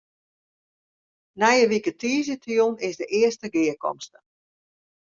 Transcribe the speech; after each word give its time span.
Nije 1.39 1.65
wike 1.71 1.91
tiisdeitejûn 1.99 2.75
is 2.87 2.95
de 2.99 3.05
earste 3.19 3.47
gearkomste. 3.53 4.17